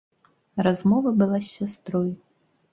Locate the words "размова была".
0.67-1.37